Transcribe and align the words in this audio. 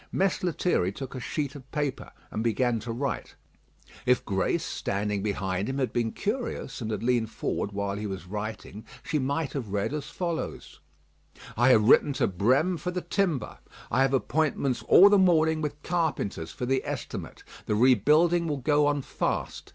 Mess 0.11 0.41
Lethierry 0.41 0.91
took 0.91 1.13
a 1.13 1.19
sheet 1.19 1.53
of 1.53 1.69
paper, 1.71 2.11
and 2.31 2.43
began 2.43 2.79
to 2.79 2.91
write. 2.91 3.35
If 4.03 4.25
Grace, 4.25 4.65
standing 4.65 5.21
behind 5.21 5.69
him, 5.69 5.77
had 5.77 5.93
been 5.93 6.11
curious, 6.11 6.81
and 6.81 6.89
had 6.89 7.03
leaned 7.03 7.29
forward 7.29 7.71
while 7.71 7.97
he 7.97 8.07
was 8.07 8.25
writing, 8.25 8.83
she 9.03 9.19
might 9.19 9.53
have 9.53 9.69
read 9.69 9.93
as 9.93 10.05
follows: 10.09 10.79
"I 11.55 11.69
have 11.69 11.87
written 11.87 12.13
to 12.13 12.27
Brême 12.27 12.79
for 12.79 12.89
the 12.89 13.01
timber. 13.01 13.59
I 13.91 14.01
have 14.01 14.15
appointments 14.15 14.81
all 14.87 15.07
the 15.07 15.19
morning 15.19 15.61
with 15.61 15.79
carpenters 15.83 16.49
for 16.51 16.65
the 16.65 16.81
estimate. 16.83 17.43
The 17.67 17.75
rebuilding 17.75 18.47
will 18.47 18.57
go 18.57 18.87
on 18.87 19.03
fast. 19.03 19.69